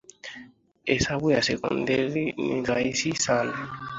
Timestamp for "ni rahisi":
2.47-3.15